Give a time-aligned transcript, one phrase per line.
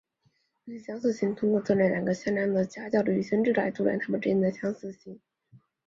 [0.65, 5.19] 余弦相似性通过测量两个向量的夹角的余弦值来度量它们之间的相似性。